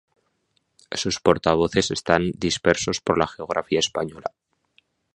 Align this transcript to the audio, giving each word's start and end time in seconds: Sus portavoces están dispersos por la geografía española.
Sus 0.93 1.19
portavoces 1.19 1.91
están 1.91 2.31
dispersos 2.31 3.01
por 3.01 3.19
la 3.19 3.27
geografía 3.27 3.77
española. 3.77 4.31